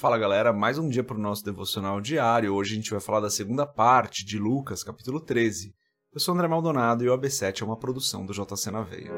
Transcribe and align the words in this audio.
Fala 0.00 0.16
galera, 0.16 0.50
mais 0.50 0.78
um 0.78 0.88
dia 0.88 1.04
para 1.04 1.18
o 1.18 1.20
nosso 1.20 1.44
devocional 1.44 2.00
diário. 2.00 2.54
Hoje 2.54 2.72
a 2.72 2.76
gente 2.76 2.90
vai 2.90 3.00
falar 3.00 3.20
da 3.20 3.28
segunda 3.28 3.66
parte 3.66 4.24
de 4.24 4.38
Lucas, 4.38 4.82
capítulo 4.82 5.20
13. 5.20 5.74
Eu 6.10 6.18
sou 6.18 6.32
André 6.32 6.48
Maldonado 6.48 7.04
e 7.04 7.10
o 7.10 7.18
AB7 7.18 7.60
é 7.60 7.64
uma 7.66 7.76
produção 7.76 8.24
do 8.24 8.32
JC 8.32 8.70
na 8.70 8.80
Veia. 8.80 9.12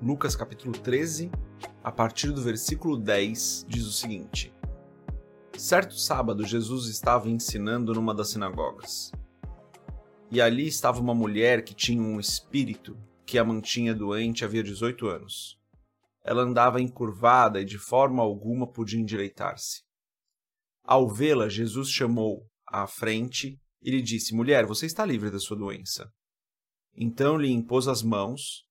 Lucas 0.00 0.36
capítulo 0.36 0.70
13, 0.70 1.28
a 1.82 1.90
partir 1.90 2.30
do 2.30 2.40
versículo 2.40 2.96
10, 2.96 3.66
diz 3.68 3.84
o 3.84 3.90
seguinte: 3.90 4.54
Certo 5.56 5.96
sábado, 5.98 6.46
Jesus 6.46 6.86
estava 6.86 7.28
ensinando 7.28 7.92
numa 7.94 8.14
das 8.14 8.30
sinagogas. 8.30 9.10
E 10.30 10.40
ali 10.40 10.68
estava 10.68 11.00
uma 11.00 11.16
mulher 11.16 11.64
que 11.64 11.74
tinha 11.74 12.00
um 12.00 12.20
espírito 12.20 12.96
que 13.26 13.38
a 13.38 13.44
mantinha 13.44 13.94
doente 13.94 14.44
havia 14.44 14.62
18 14.62 15.06
anos. 15.06 15.58
Ela 16.24 16.42
andava 16.42 16.80
encurvada 16.80 17.60
e 17.60 17.64
de 17.64 17.78
forma 17.78 18.22
alguma 18.22 18.70
podia 18.70 19.00
endireitar-se. 19.00 19.82
Ao 20.84 21.08
vê-la, 21.08 21.48
Jesus 21.48 21.88
chamou 21.88 22.46
à 22.66 22.86
frente 22.86 23.58
e 23.80 23.90
lhe 23.90 24.02
disse: 24.02 24.34
Mulher, 24.34 24.66
você 24.66 24.86
está 24.86 25.04
livre 25.04 25.30
da 25.30 25.38
sua 25.38 25.56
doença. 25.56 26.10
Então 26.94 27.36
lhe 27.36 27.50
impôs 27.50 27.88
as 27.88 28.02
mãos 28.02 28.64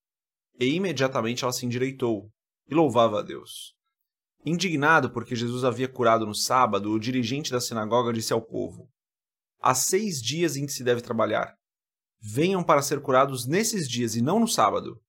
e 0.59 0.65
imediatamente 0.65 1.43
ela 1.43 1.53
se 1.53 1.65
endireitou 1.65 2.29
e 2.67 2.75
louvava 2.75 3.19
a 3.19 3.21
Deus. 3.21 3.73
Indignado 4.45 5.11
porque 5.11 5.35
Jesus 5.35 5.63
havia 5.63 5.87
curado 5.87 6.25
no 6.25 6.33
sábado, 6.33 6.91
o 6.91 6.99
dirigente 6.99 7.51
da 7.51 7.61
sinagoga 7.61 8.13
disse 8.13 8.33
ao 8.33 8.41
povo: 8.41 8.89
Há 9.59 9.75
seis 9.75 10.21
dias 10.21 10.55
em 10.55 10.65
que 10.65 10.71
se 10.71 10.83
deve 10.83 11.01
trabalhar. 11.01 11.55
Venham 12.21 12.63
para 12.63 12.83
ser 12.83 13.01
curados 13.01 13.47
nesses 13.47 13.89
dias 13.89 14.15
e 14.15 14.21
não 14.21 14.39
no 14.39 14.47
sábado. 14.47 15.01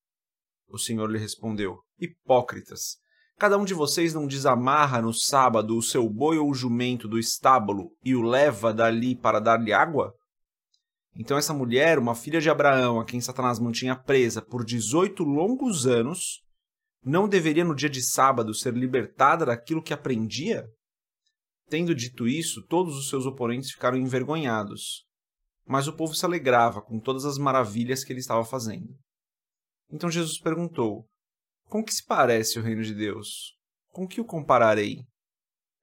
O 0.67 0.79
Senhor 0.79 1.11
lhe 1.11 1.19
respondeu: 1.19 1.79
Hipócritas! 2.01 2.97
Cada 3.39 3.59
um 3.59 3.65
de 3.65 3.75
vocês 3.75 4.15
não 4.15 4.27
desamarra 4.27 5.03
no 5.03 5.13
sábado 5.13 5.77
o 5.77 5.83
seu 5.83 6.09
boi 6.09 6.39
ou 6.39 6.55
jumento 6.55 7.07
do 7.07 7.19
estábulo 7.19 7.91
e 8.03 8.15
o 8.15 8.23
leva 8.23 8.73
dali 8.73 9.15
para 9.15 9.41
dar-lhe 9.41 9.73
água? 9.73 10.15
Então, 11.15 11.37
essa 11.37 11.53
mulher, 11.53 11.99
uma 11.99 12.15
filha 12.15 12.41
de 12.41 12.49
Abraão, 12.49 12.99
a 12.99 13.05
quem 13.05 13.21
Satanás 13.21 13.59
mantinha 13.59 13.95
presa 13.95 14.41
por 14.41 14.65
18 14.65 15.23
longos 15.23 15.87
anos, 15.87 16.43
não 17.05 17.29
deveria 17.29 17.65
no 17.65 17.75
dia 17.75 17.91
de 17.91 18.01
sábado 18.01 18.55
ser 18.55 18.73
libertada 18.73 19.45
daquilo 19.45 19.83
que 19.83 19.93
aprendia? 19.93 20.65
Tendo 21.69 21.95
dito 21.95 22.27
isso, 22.27 22.63
todos 22.67 22.97
os 22.97 23.11
seus 23.11 23.27
oponentes 23.27 23.73
ficaram 23.73 23.99
envergonhados, 23.99 25.05
mas 25.67 25.87
o 25.87 25.97
povo 25.97 26.15
se 26.15 26.25
alegrava 26.25 26.83
com 26.83 26.99
todas 26.99 27.25
as 27.25 27.39
maravilhas 27.39 28.05
que 28.05 28.13
ele 28.13 28.21
estava 28.21 28.45
fazendo. 28.45 28.95
Então 29.91 30.11
Jesus 30.11 30.39
perguntou: 30.39 31.07
Com 31.67 31.85
que 31.85 31.95
se 31.95 32.05
parece 32.05 32.59
o 32.59 32.63
reino 32.63 32.83
de 32.83 32.95
Deus? 32.95 33.55
Com 33.91 34.07
que 34.07 34.21
o 34.21 34.25
compararei? 34.25 35.05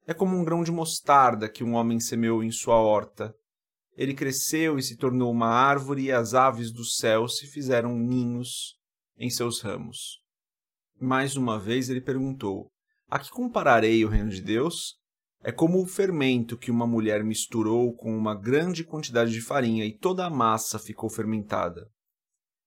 É 0.06 0.14
como 0.14 0.36
um 0.36 0.44
grão 0.44 0.64
de 0.64 0.72
mostarda 0.72 1.48
que 1.48 1.62
um 1.62 1.74
homem 1.74 2.00
semeou 2.00 2.42
em 2.42 2.50
sua 2.50 2.76
horta. 2.76 3.34
Ele 3.96 4.14
cresceu 4.14 4.78
e 4.78 4.82
se 4.82 4.96
tornou 4.96 5.30
uma 5.30 5.48
árvore, 5.48 6.04
e 6.04 6.12
as 6.12 6.34
aves 6.34 6.72
do 6.72 6.84
céu 6.84 7.28
se 7.28 7.46
fizeram 7.46 7.96
ninhos 7.96 8.76
em 9.16 9.30
seus 9.30 9.60
ramos. 9.60 10.20
Mais 10.98 11.36
uma 11.36 11.58
vez 11.58 11.88
ele 11.88 12.00
perguntou: 12.00 12.70
A 13.08 13.18
que 13.18 13.30
compararei 13.30 14.04
o 14.04 14.08
reino 14.08 14.30
de 14.30 14.40
Deus? 14.40 14.99
É 15.42 15.50
como 15.50 15.82
o 15.82 15.86
fermento 15.86 16.58
que 16.58 16.70
uma 16.70 16.86
mulher 16.86 17.24
misturou 17.24 17.94
com 17.96 18.14
uma 18.14 18.34
grande 18.34 18.84
quantidade 18.84 19.32
de 19.32 19.40
farinha 19.40 19.86
e 19.86 19.96
toda 19.96 20.26
a 20.26 20.30
massa 20.30 20.78
ficou 20.78 21.08
fermentada. 21.08 21.90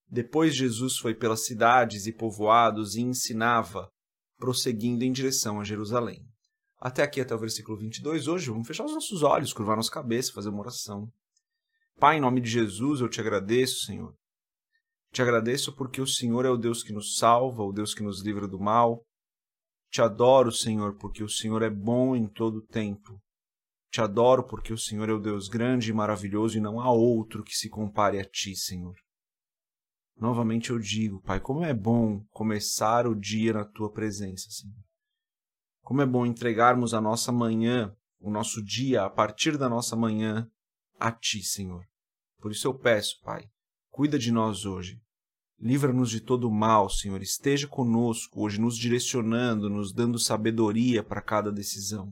Depois 0.09 0.55
Jesus 0.55 0.97
foi 0.97 1.13
pelas 1.13 1.45
cidades 1.45 2.07
e 2.07 2.11
povoados 2.11 2.95
e 2.95 3.01
ensinava, 3.01 3.89
prosseguindo 4.37 5.03
em 5.03 5.11
direção 5.11 5.59
a 5.59 5.63
Jerusalém. 5.63 6.25
Até 6.79 7.03
aqui, 7.03 7.21
até 7.21 7.33
o 7.35 7.39
versículo 7.39 7.77
22. 7.77 8.27
Hoje 8.27 8.49
vamos 8.49 8.67
fechar 8.67 8.85
os 8.85 8.93
nossos 8.93 9.21
olhos, 9.21 9.53
curvar 9.53 9.75
nossa 9.75 9.91
cabeça, 9.91 10.33
fazer 10.33 10.49
uma 10.49 10.61
oração. 10.61 11.07
Pai, 11.99 12.17
em 12.17 12.21
nome 12.21 12.41
de 12.41 12.49
Jesus, 12.49 13.01
eu 13.01 13.07
te 13.07 13.21
agradeço, 13.21 13.85
Senhor. 13.85 14.15
Te 15.11 15.21
agradeço 15.21 15.75
porque 15.75 16.01
o 16.01 16.07
Senhor 16.07 16.43
é 16.43 16.49
o 16.49 16.57
Deus 16.57 16.83
que 16.83 16.91
nos 16.91 17.17
salva, 17.17 17.63
o 17.63 17.71
Deus 17.71 17.93
que 17.93 18.01
nos 18.01 18.21
livra 18.21 18.47
do 18.47 18.59
mal. 18.59 19.05
Te 19.93 20.01
adoro, 20.01 20.51
Senhor, 20.51 20.95
porque 20.95 21.23
o 21.23 21.29
Senhor 21.29 21.61
é 21.61 21.69
bom 21.69 22.15
em 22.15 22.25
todo 22.25 22.65
tempo. 22.65 23.21
Te 23.91 24.01
adoro 24.01 24.43
porque 24.43 24.73
o 24.73 24.77
Senhor 24.77 25.07
é 25.07 25.13
o 25.13 25.19
Deus 25.19 25.47
grande 25.47 25.91
e 25.91 25.93
maravilhoso 25.93 26.57
e 26.57 26.59
não 26.59 26.81
há 26.81 26.91
outro 26.91 27.43
que 27.43 27.55
se 27.55 27.69
compare 27.69 28.19
a 28.19 28.25
ti, 28.25 28.55
Senhor. 28.55 28.95
Novamente 30.17 30.71
eu 30.71 30.79
digo, 30.79 31.21
Pai, 31.21 31.39
como 31.39 31.63
é 31.63 31.75
bom 31.75 32.25
começar 32.31 33.05
o 33.05 33.13
dia 33.13 33.53
na 33.53 33.65
tua 33.65 33.91
presença, 33.91 34.49
Senhor. 34.49 34.83
Como 35.83 36.01
é 36.01 36.07
bom 36.07 36.25
entregarmos 36.25 36.95
a 36.95 36.99
nossa 36.99 37.31
manhã, 37.31 37.95
o 38.19 38.31
nosso 38.31 38.63
dia, 38.63 39.03
a 39.03 39.11
partir 39.11 39.59
da 39.59 39.69
nossa 39.69 39.95
manhã, 39.95 40.49
a 40.99 41.11
ti, 41.11 41.43
Senhor. 41.43 41.85
Por 42.39 42.51
isso 42.51 42.65
eu 42.65 42.73
peço, 42.73 43.21
Pai, 43.21 43.47
cuida 43.91 44.17
de 44.17 44.31
nós 44.31 44.65
hoje. 44.65 44.99
Livra-nos 45.63 46.09
de 46.09 46.19
todo 46.19 46.51
mal, 46.51 46.89
Senhor. 46.89 47.21
Esteja 47.21 47.69
conosco 47.69 48.43
hoje, 48.43 48.59
nos 48.59 48.77
direcionando, 48.77 49.69
nos 49.69 49.93
dando 49.93 50.19
sabedoria 50.19 51.01
para 51.01 51.21
cada 51.21 51.53
decisão. 51.53 52.11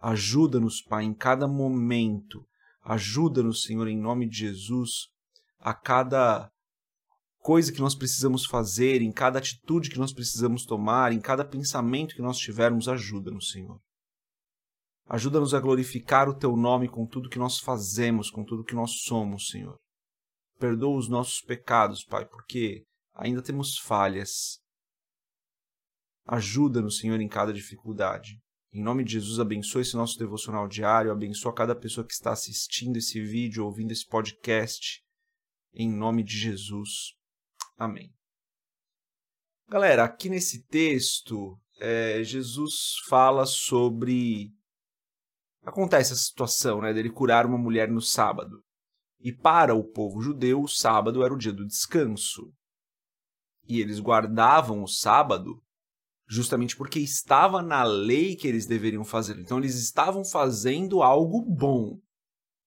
Ajuda-nos, 0.00 0.80
Pai, 0.80 1.02
em 1.02 1.12
cada 1.12 1.48
momento. 1.48 2.46
Ajuda-nos, 2.84 3.62
Senhor, 3.62 3.88
em 3.88 3.98
nome 3.98 4.28
de 4.28 4.36
Jesus, 4.36 5.08
a 5.58 5.74
cada 5.74 6.48
coisa 7.40 7.72
que 7.72 7.80
nós 7.80 7.96
precisamos 7.96 8.46
fazer, 8.46 9.02
em 9.02 9.10
cada 9.10 9.40
atitude 9.40 9.90
que 9.90 9.98
nós 9.98 10.12
precisamos 10.12 10.64
tomar, 10.64 11.12
em 11.12 11.20
cada 11.20 11.44
pensamento 11.44 12.14
que 12.14 12.22
nós 12.22 12.38
tivermos, 12.38 12.86
ajuda-nos, 12.86 13.50
Senhor. 13.50 13.80
Ajuda-nos 15.08 15.54
a 15.54 15.60
glorificar 15.60 16.28
o 16.28 16.38
Teu 16.38 16.54
nome 16.56 16.88
com 16.88 17.04
tudo 17.04 17.28
que 17.28 17.38
nós 17.38 17.58
fazemos, 17.58 18.30
com 18.30 18.44
tudo 18.44 18.62
que 18.62 18.76
nós 18.76 19.02
somos, 19.02 19.48
Senhor. 19.48 19.76
Perdoa 20.58 20.96
os 20.96 21.08
nossos 21.08 21.40
pecados, 21.40 22.04
Pai, 22.04 22.24
porque 22.26 22.84
ainda 23.14 23.42
temos 23.42 23.78
falhas. 23.78 24.60
Ajuda-nos, 26.26 26.98
Senhor, 26.98 27.20
em 27.20 27.28
cada 27.28 27.52
dificuldade. 27.52 28.40
Em 28.72 28.82
nome 28.82 29.04
de 29.04 29.12
Jesus, 29.12 29.38
abençoe 29.38 29.82
esse 29.82 29.94
nosso 29.94 30.18
devocional 30.18 30.66
diário, 30.66 31.12
abençoa 31.12 31.54
cada 31.54 31.76
pessoa 31.76 32.06
que 32.06 32.12
está 32.12 32.32
assistindo 32.32 32.96
esse 32.96 33.20
vídeo, 33.20 33.64
ouvindo 33.64 33.92
esse 33.92 34.06
podcast. 34.06 35.00
Em 35.72 35.88
nome 35.88 36.24
de 36.24 36.36
Jesus. 36.36 37.14
Amém. 37.76 38.12
Galera, 39.68 40.04
aqui 40.04 40.28
nesse 40.28 40.64
texto, 40.66 41.58
é, 41.80 42.22
Jesus 42.24 42.96
fala 43.08 43.46
sobre. 43.46 44.52
Acontece 45.62 46.12
a 46.12 46.16
situação 46.16 46.80
né, 46.80 46.92
dele 46.92 47.10
curar 47.10 47.46
uma 47.46 47.56
mulher 47.56 47.88
no 47.88 48.00
sábado. 48.00 48.62
E 49.24 49.32
para 49.32 49.74
o 49.74 49.82
povo 49.82 50.20
judeu, 50.20 50.60
o 50.60 50.68
sábado 50.68 51.24
era 51.24 51.32
o 51.32 51.38
dia 51.38 51.52
do 51.52 51.66
descanso. 51.66 52.52
E 53.66 53.80
eles 53.80 53.98
guardavam 53.98 54.82
o 54.82 54.86
sábado 54.86 55.62
justamente 56.28 56.76
porque 56.76 56.98
estava 57.00 57.62
na 57.62 57.84
lei 57.84 58.36
que 58.36 58.46
eles 58.46 58.66
deveriam 58.66 59.02
fazer. 59.02 59.38
Então 59.38 59.56
eles 59.56 59.76
estavam 59.76 60.26
fazendo 60.26 61.02
algo 61.02 61.40
bom. 61.40 61.98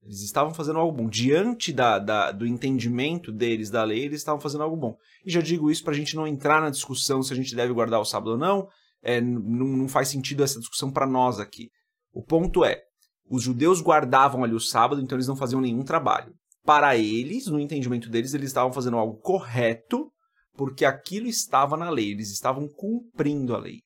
Eles 0.01 0.21
estavam 0.21 0.51
fazendo 0.51 0.79
algo 0.79 0.97
bom. 0.97 1.07
Diante 1.07 1.71
da, 1.71 1.99
da, 1.99 2.31
do 2.31 2.47
entendimento 2.47 3.31
deles 3.31 3.69
da 3.69 3.83
lei, 3.83 4.05
eles 4.05 4.21
estavam 4.21 4.41
fazendo 4.41 4.63
algo 4.63 4.75
bom. 4.75 4.97
E 5.23 5.29
já 5.29 5.41
digo 5.41 5.69
isso 5.69 5.83
para 5.83 5.93
a 5.93 5.95
gente 5.95 6.15
não 6.15 6.25
entrar 6.25 6.59
na 6.59 6.71
discussão 6.71 7.21
se 7.21 7.31
a 7.31 7.35
gente 7.35 7.55
deve 7.55 7.71
guardar 7.71 7.99
o 7.99 8.05
sábado 8.05 8.31
ou 8.31 8.37
não. 8.37 8.67
É, 9.03 9.21
não, 9.21 9.67
não 9.67 9.87
faz 9.87 10.07
sentido 10.07 10.43
essa 10.43 10.59
discussão 10.59 10.91
para 10.91 11.05
nós 11.05 11.39
aqui. 11.39 11.69
O 12.11 12.23
ponto 12.23 12.65
é, 12.65 12.81
os 13.29 13.43
judeus 13.43 13.79
guardavam 13.79 14.43
ali 14.43 14.55
o 14.55 14.59
sábado, 14.59 14.99
então 14.99 15.15
eles 15.15 15.27
não 15.27 15.35
faziam 15.35 15.61
nenhum 15.61 15.83
trabalho 15.83 16.33
para 16.67 16.97
eles, 16.97 17.47
no 17.47 17.61
entendimento 17.61 18.09
deles, 18.09 18.33
eles 18.33 18.49
estavam 18.49 18.73
fazendo 18.73 18.97
algo 18.97 19.21
correto, 19.21 20.11
porque 20.53 20.83
aquilo 20.83 21.25
estava 21.25 21.77
na 21.77 21.89
lei, 21.89 22.11
eles 22.11 22.29
estavam 22.29 22.67
cumprindo 22.67 23.55
a 23.55 23.57
lei. 23.57 23.79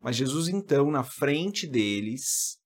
Mas 0.00 0.14
Jesus, 0.14 0.46
então, 0.46 0.88
na 0.88 1.02
frente 1.02 1.66
deles, 1.66 2.56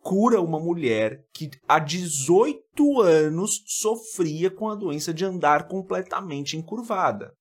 cura 0.00 0.40
uma 0.40 0.58
mulher 0.58 1.20
que 1.32 1.48
há 1.68 1.78
18 1.78 3.00
anos 3.02 3.62
sofria 3.66 4.50
com 4.50 4.68
a 4.68 4.74
doença 4.74 5.14
de 5.14 5.24
andar 5.24 5.68
completamente 5.68 6.56
encurvada. 6.56 7.32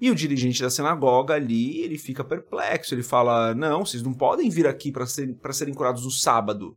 E 0.00 0.10
o 0.10 0.16
dirigente 0.16 0.60
da 0.62 0.68
sinagoga 0.68 1.34
ali, 1.34 1.80
ele 1.80 1.96
fica 1.96 2.24
perplexo, 2.24 2.92
ele 2.92 3.04
fala: 3.04 3.54
Não, 3.54 3.86
vocês 3.86 4.02
não 4.02 4.12
podem 4.12 4.50
vir 4.50 4.66
aqui 4.66 4.90
para 4.90 5.06
ser, 5.06 5.32
serem 5.52 5.72
curados 5.72 6.04
no 6.04 6.10
sábado. 6.10 6.76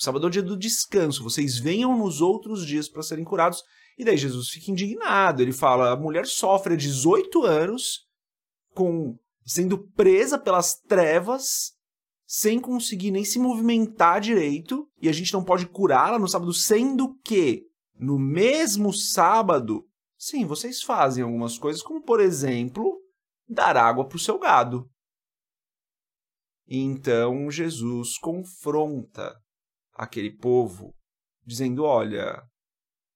O 0.00 0.02
sábado 0.02 0.24
é 0.24 0.28
o 0.28 0.30
dia 0.30 0.42
do 0.42 0.56
descanso. 0.56 1.22
Vocês 1.22 1.58
venham 1.58 1.94
nos 1.94 2.22
outros 2.22 2.66
dias 2.66 2.88
para 2.88 3.02
serem 3.02 3.22
curados. 3.22 3.62
E 3.98 4.04
daí 4.04 4.16
Jesus 4.16 4.48
fica 4.48 4.70
indignado. 4.70 5.42
Ele 5.42 5.52
fala: 5.52 5.92
a 5.92 5.96
mulher 5.96 6.26
sofre 6.26 6.72
há 6.72 6.76
18 6.76 7.42
anos 7.44 8.06
com 8.74 9.18
sendo 9.44 9.76
presa 9.76 10.38
pelas 10.38 10.80
trevas, 10.80 11.72
sem 12.26 12.58
conseguir 12.58 13.10
nem 13.10 13.26
se 13.26 13.38
movimentar 13.38 14.22
direito, 14.22 14.88
e 15.02 15.08
a 15.08 15.12
gente 15.12 15.34
não 15.34 15.44
pode 15.44 15.66
curá-la 15.66 16.18
no 16.18 16.28
sábado, 16.28 16.54
sendo 16.54 17.18
que 17.22 17.66
no 17.94 18.18
mesmo 18.18 18.94
sábado, 18.94 19.84
sim, 20.16 20.46
vocês 20.46 20.82
fazem 20.82 21.22
algumas 21.22 21.58
coisas, 21.58 21.82
como 21.82 22.00
por 22.00 22.20
exemplo, 22.20 23.02
dar 23.46 23.76
água 23.76 24.06
para 24.06 24.16
o 24.16 24.20
seu 24.20 24.38
gado. 24.38 24.88
Então 26.66 27.50
Jesus 27.50 28.16
confronta 28.16 29.34
aquele 30.00 30.30
povo, 30.30 30.94
dizendo: 31.44 31.84
Olha, 31.84 32.42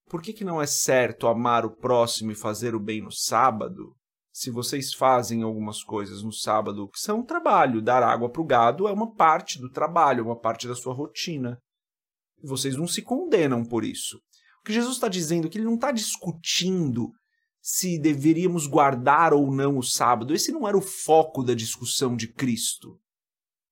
por 0.06 0.20
que, 0.20 0.32
que 0.32 0.44
não 0.44 0.60
é 0.60 0.66
certo 0.66 1.26
amar 1.26 1.64
o 1.64 1.74
próximo 1.74 2.30
e 2.30 2.36
fazer 2.36 2.74
o 2.74 2.80
bem 2.80 3.00
no 3.00 3.10
sábado? 3.10 3.94
Se 4.30 4.50
vocês 4.50 4.92
fazem 4.92 5.42
algumas 5.42 5.82
coisas 5.82 6.22
no 6.22 6.32
sábado 6.32 6.88
que 6.88 6.98
são 6.98 7.24
trabalho, 7.24 7.80
dar 7.80 8.02
água 8.02 8.30
para 8.30 8.42
o 8.42 8.46
gado 8.46 8.86
é 8.86 8.92
uma 8.92 9.14
parte 9.14 9.58
do 9.58 9.70
trabalho, 9.70 10.20
é 10.20 10.22
uma 10.24 10.38
parte 10.38 10.68
da 10.68 10.74
sua 10.74 10.92
rotina. 10.92 11.58
Vocês 12.42 12.76
não 12.76 12.86
se 12.86 13.00
condenam 13.00 13.64
por 13.64 13.84
isso. 13.84 14.18
O 14.60 14.64
que 14.64 14.72
Jesus 14.72 14.96
está 14.96 15.08
dizendo 15.08 15.46
é 15.46 15.50
que 15.50 15.56
ele 15.56 15.64
não 15.64 15.76
está 15.76 15.92
discutindo 15.92 17.12
se 17.62 17.98
deveríamos 17.98 18.66
guardar 18.66 19.32
ou 19.32 19.50
não 19.50 19.78
o 19.78 19.82
sábado. 19.82 20.34
Esse 20.34 20.52
não 20.52 20.68
era 20.68 20.76
o 20.76 20.82
foco 20.82 21.42
da 21.42 21.54
discussão 21.54 22.16
de 22.16 22.30
Cristo. 22.30 22.98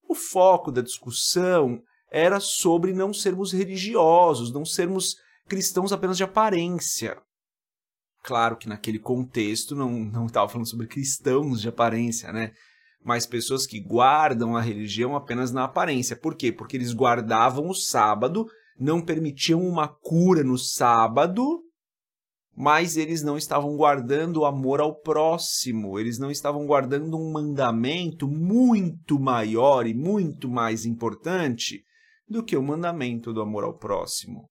O 0.08 0.14
foco 0.14 0.70
da 0.70 0.80
discussão 0.80 1.82
era 2.12 2.38
sobre 2.38 2.92
não 2.92 3.14
sermos 3.14 3.52
religiosos, 3.52 4.52
não 4.52 4.66
sermos 4.66 5.16
cristãos 5.48 5.92
apenas 5.92 6.18
de 6.18 6.22
aparência. 6.22 7.16
Claro 8.22 8.56
que 8.56 8.68
naquele 8.68 8.98
contexto 8.98 9.74
não 9.74 9.90
não 9.90 10.26
estava 10.26 10.48
falando 10.48 10.68
sobre 10.68 10.86
cristãos 10.86 11.62
de 11.62 11.68
aparência, 11.68 12.30
né? 12.30 12.52
Mas 13.02 13.26
pessoas 13.26 13.66
que 13.66 13.80
guardam 13.80 14.54
a 14.54 14.60
religião 14.60 15.16
apenas 15.16 15.50
na 15.50 15.64
aparência. 15.64 16.14
Por 16.14 16.36
quê? 16.36 16.52
Porque 16.52 16.76
eles 16.76 16.92
guardavam 16.92 17.68
o 17.68 17.74
sábado, 17.74 18.46
não 18.78 19.00
permitiam 19.00 19.66
uma 19.66 19.88
cura 19.88 20.44
no 20.44 20.58
sábado, 20.58 21.62
mas 22.54 22.98
eles 22.98 23.22
não 23.22 23.38
estavam 23.38 23.74
guardando 23.74 24.40
o 24.40 24.44
amor 24.44 24.80
ao 24.80 24.94
próximo, 24.94 25.98
eles 25.98 26.18
não 26.18 26.30
estavam 26.30 26.66
guardando 26.66 27.16
um 27.16 27.32
mandamento 27.32 28.28
muito 28.28 29.18
maior 29.18 29.86
e 29.86 29.94
muito 29.94 30.48
mais 30.48 30.84
importante 30.84 31.82
do 32.32 32.42
que 32.42 32.56
o 32.56 32.62
mandamento 32.62 33.32
do 33.32 33.40
amor 33.40 33.64
ao 33.64 33.78
próximo. 33.78 34.48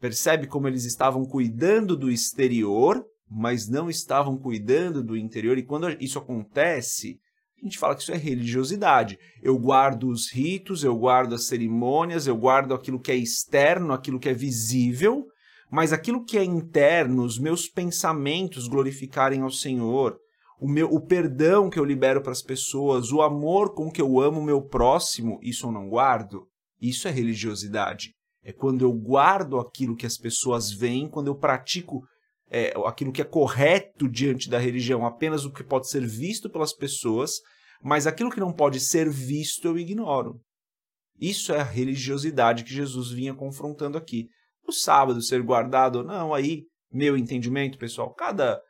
Percebe 0.00 0.46
como 0.46 0.68
eles 0.68 0.84
estavam 0.84 1.24
cuidando 1.24 1.96
do 1.96 2.10
exterior, 2.10 3.04
mas 3.28 3.68
não 3.68 3.90
estavam 3.90 4.38
cuidando 4.38 5.02
do 5.02 5.16
interior. 5.16 5.58
E 5.58 5.64
quando 5.64 5.90
isso 6.00 6.18
acontece, 6.18 7.18
a 7.60 7.64
gente 7.64 7.78
fala 7.78 7.96
que 7.96 8.02
isso 8.02 8.12
é 8.12 8.16
religiosidade. 8.16 9.18
Eu 9.42 9.58
guardo 9.58 10.08
os 10.08 10.32
ritos, 10.32 10.84
eu 10.84 10.96
guardo 10.96 11.34
as 11.34 11.46
cerimônias, 11.46 12.26
eu 12.26 12.36
guardo 12.36 12.72
aquilo 12.72 13.00
que 13.00 13.10
é 13.10 13.16
externo, 13.16 13.92
aquilo 13.92 14.20
que 14.20 14.28
é 14.28 14.34
visível, 14.34 15.26
mas 15.70 15.92
aquilo 15.92 16.24
que 16.24 16.38
é 16.38 16.44
interno, 16.44 17.24
os 17.24 17.38
meus 17.38 17.68
pensamentos 17.68 18.68
glorificarem 18.68 19.42
ao 19.42 19.50
Senhor, 19.50 20.16
o, 20.60 20.68
meu, 20.68 20.92
o 20.92 21.00
perdão 21.00 21.70
que 21.70 21.78
eu 21.78 21.84
libero 21.84 22.20
para 22.20 22.32
as 22.32 22.42
pessoas, 22.42 23.12
o 23.12 23.22
amor 23.22 23.74
com 23.74 23.90
que 23.90 24.02
eu 24.02 24.20
amo 24.20 24.40
o 24.40 24.44
meu 24.44 24.60
próximo, 24.60 25.38
isso 25.42 25.66
eu 25.66 25.72
não 25.72 25.88
guardo. 25.88 26.46
Isso 26.80 27.08
é 27.08 27.10
religiosidade. 27.10 28.12
É 28.42 28.52
quando 28.52 28.82
eu 28.82 28.92
guardo 28.92 29.58
aquilo 29.58 29.96
que 29.96 30.06
as 30.06 30.16
pessoas 30.16 30.72
veem, 30.72 31.08
quando 31.08 31.26
eu 31.26 31.36
pratico 31.36 32.02
é, 32.50 32.72
aquilo 32.86 33.12
que 33.12 33.20
é 33.20 33.24
correto 33.24 34.08
diante 34.08 34.48
da 34.48 34.58
religião, 34.58 35.04
apenas 35.04 35.44
o 35.44 35.52
que 35.52 35.62
pode 35.62 35.88
ser 35.88 36.06
visto 36.06 36.48
pelas 36.50 36.72
pessoas, 36.72 37.32
mas 37.82 38.06
aquilo 38.06 38.30
que 38.30 38.40
não 38.40 38.52
pode 38.52 38.80
ser 38.80 39.08
visto 39.10 39.66
eu 39.66 39.78
ignoro. 39.78 40.40
Isso 41.20 41.52
é 41.52 41.60
a 41.60 41.64
religiosidade 41.64 42.64
que 42.64 42.72
Jesus 42.72 43.10
vinha 43.10 43.34
confrontando 43.34 43.98
aqui. 43.98 44.28
O 44.66 44.72
sábado 44.72 45.20
ser 45.20 45.42
guardado 45.42 45.96
ou 45.96 46.04
não, 46.04 46.32
aí, 46.32 46.64
meu 46.92 47.16
entendimento, 47.16 47.78
pessoal, 47.78 48.14
cada 48.14 48.60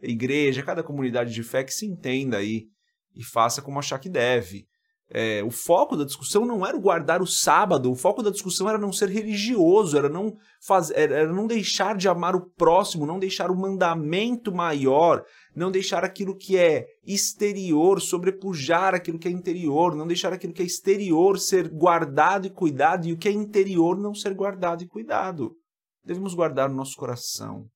igreja, 0.00 0.62
cada 0.62 0.82
comunidade 0.82 1.32
de 1.32 1.42
fé 1.42 1.64
que 1.64 1.72
se 1.72 1.86
entenda 1.86 2.38
aí 2.38 2.66
e 3.14 3.24
faça 3.24 3.62
como 3.62 3.78
achar 3.78 3.98
que 3.98 4.08
deve. 4.08 4.66
É, 5.10 5.42
o 5.42 5.50
foco 5.50 5.96
da 5.96 6.04
discussão 6.04 6.44
não 6.44 6.66
era 6.66 6.76
guardar 6.76 7.22
o 7.22 7.26
sábado, 7.26 7.90
o 7.90 7.96
foco 7.96 8.22
da 8.22 8.28
discussão 8.28 8.68
era 8.68 8.76
não 8.76 8.92
ser 8.92 9.08
religioso, 9.08 9.96
era 9.96 10.08
não, 10.08 10.36
faz, 10.62 10.90
era 10.90 11.32
não 11.32 11.46
deixar 11.46 11.96
de 11.96 12.06
amar 12.06 12.36
o 12.36 12.50
próximo, 12.50 13.06
não 13.06 13.18
deixar 13.18 13.50
o 13.50 13.56
mandamento 13.56 14.52
maior, 14.52 15.24
não 15.56 15.70
deixar 15.70 16.04
aquilo 16.04 16.36
que 16.36 16.58
é 16.58 16.86
exterior 17.06 18.02
sobrepujar 18.02 18.94
aquilo 18.94 19.18
que 19.18 19.28
é 19.28 19.30
interior, 19.30 19.96
não 19.96 20.06
deixar 20.06 20.30
aquilo 20.34 20.52
que 20.52 20.60
é 20.60 20.66
exterior 20.66 21.38
ser 21.38 21.70
guardado 21.70 22.46
e 22.46 22.50
cuidado 22.50 23.06
e 23.06 23.12
o 23.14 23.18
que 23.18 23.28
é 23.28 23.32
interior 23.32 23.96
não 23.96 24.12
ser 24.12 24.34
guardado 24.34 24.82
e 24.82 24.86
cuidado. 24.86 25.56
Devemos 26.04 26.34
guardar 26.34 26.70
o 26.70 26.74
nosso 26.74 26.96
coração. 26.96 27.66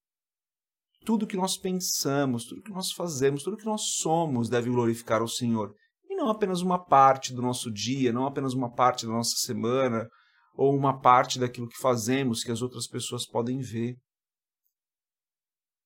Tudo 1.04 1.26
que 1.26 1.36
nós 1.36 1.56
pensamos, 1.56 2.44
tudo 2.44 2.62
que 2.62 2.70
nós 2.70 2.92
fazemos, 2.92 3.42
tudo 3.42 3.56
que 3.56 3.64
nós 3.64 3.96
somos 3.96 4.48
deve 4.48 4.70
glorificar 4.70 5.20
ao 5.20 5.28
Senhor 5.28 5.74
não 6.22 6.30
apenas 6.30 6.62
uma 6.62 6.78
parte 6.78 7.34
do 7.34 7.42
nosso 7.42 7.70
dia, 7.70 8.12
não 8.12 8.26
apenas 8.26 8.54
uma 8.54 8.72
parte 8.72 9.04
da 9.04 9.12
nossa 9.12 9.36
semana, 9.36 10.08
ou 10.54 10.74
uma 10.74 11.00
parte 11.00 11.38
daquilo 11.38 11.68
que 11.68 11.78
fazemos 11.78 12.44
que 12.44 12.52
as 12.52 12.62
outras 12.62 12.86
pessoas 12.86 13.26
podem 13.26 13.58
ver. 13.60 13.96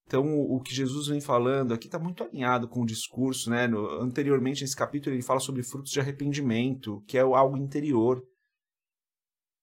Então, 0.07 0.39
o 0.39 0.61
que 0.61 0.75
Jesus 0.75 1.09
vem 1.09 1.21
falando 1.21 1.75
aqui 1.75 1.87
está 1.87 1.99
muito 1.99 2.23
alinhado 2.23 2.69
com 2.69 2.83
o 2.83 2.87
discurso. 2.87 3.51
Né? 3.51 3.67
No, 3.67 4.01
anteriormente, 4.01 4.63
nesse 4.63 4.77
capítulo, 4.77 5.17
ele 5.17 5.23
fala 5.23 5.41
sobre 5.41 5.65
frutos 5.65 5.91
de 5.91 5.99
arrependimento, 5.99 7.03
que 7.09 7.19
é 7.19 7.23
algo 7.23 7.57
interior. 7.57 8.23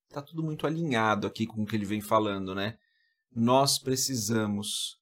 Está 0.08 0.20
tudo 0.20 0.42
muito 0.42 0.66
alinhado 0.66 1.26
aqui 1.26 1.46
com 1.46 1.62
o 1.62 1.66
que 1.66 1.74
ele 1.74 1.86
vem 1.86 2.02
falando. 2.02 2.54
Né? 2.54 2.76
Nós 3.34 3.78
precisamos 3.78 4.98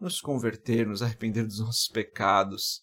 nos 0.00 0.20
converter, 0.20 0.86
nos 0.86 1.02
arrepender 1.02 1.46
dos 1.46 1.60
nossos 1.60 1.86
pecados 1.88 2.82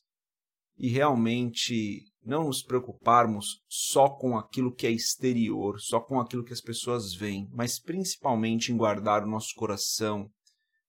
e 0.78 0.88
realmente 0.90 2.06
não 2.24 2.46
nos 2.46 2.62
preocuparmos 2.62 3.62
só 3.68 4.10
com 4.10 4.38
aquilo 4.38 4.74
que 4.74 4.86
é 4.86 4.92
exterior, 4.92 5.80
só 5.80 6.00
com 6.00 6.20
aquilo 6.20 6.44
que 6.44 6.54
as 6.54 6.62
pessoas 6.62 7.16
veem, 7.16 7.50
mas 7.52 7.80
principalmente 7.80 8.72
em 8.72 8.78
guardar 8.78 9.24
o 9.24 9.30
nosso 9.30 9.56
coração, 9.56 10.30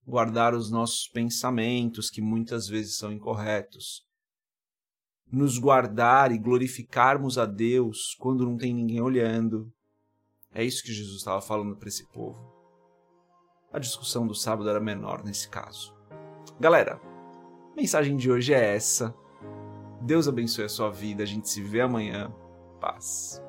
guardar 0.05 0.55
os 0.55 0.71
nossos 0.71 1.09
pensamentos, 1.09 2.11
que 2.11 2.21
muitas 2.21 2.67
vezes 2.69 2.97
são 2.97 3.11
incorretos. 3.11 4.07
Nos 5.31 5.59
guardar 5.59 6.33
e 6.33 6.39
glorificarmos 6.39 7.39
a 7.39 7.47
Deus 7.47 8.15
quando 8.19 8.45
não 8.45 8.57
tem 8.57 8.75
ninguém 8.75 9.01
olhando. 9.01 9.71
É 10.53 10.65
isso 10.65 10.83
que 10.83 10.93
Jesus 10.93 11.19
estava 11.19 11.41
falando 11.41 11.77
para 11.77 11.89
esse 11.89 12.07
povo. 12.09 12.39
A 13.71 13.79
discussão 13.79 14.27
do 14.27 14.35
sábado 14.35 14.69
era 14.69 14.81
menor 14.81 15.23
nesse 15.23 15.49
caso. 15.49 15.98
Galera, 16.61 17.00
mensagem 17.77 18.17
de 18.17 18.31
hoje 18.31 18.53
é 18.55 18.75
essa. 18.75 19.15
Deus 20.00 20.29
abençoe 20.29 20.64
a 20.64 20.69
sua 20.69 20.90
vida. 20.90 21.23
A 21.23 21.26
gente 21.26 21.49
se 21.49 21.62
vê 21.62 21.81
amanhã. 21.81 22.33
Paz. 22.81 23.43